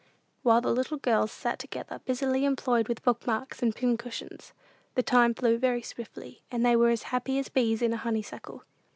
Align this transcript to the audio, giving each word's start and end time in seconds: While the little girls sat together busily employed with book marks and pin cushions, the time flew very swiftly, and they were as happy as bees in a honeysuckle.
While 0.41 0.61
the 0.61 0.73
little 0.73 0.97
girls 0.97 1.31
sat 1.31 1.59
together 1.59 1.99
busily 2.03 2.43
employed 2.43 2.87
with 2.87 3.03
book 3.03 3.27
marks 3.27 3.61
and 3.61 3.75
pin 3.75 3.97
cushions, 3.97 4.51
the 4.95 5.03
time 5.03 5.35
flew 5.35 5.59
very 5.59 5.83
swiftly, 5.83 6.41
and 6.49 6.65
they 6.65 6.75
were 6.75 6.89
as 6.89 7.03
happy 7.13 7.37
as 7.37 7.49
bees 7.49 7.83
in 7.83 7.93
a 7.93 7.97
honeysuckle. 7.97 8.63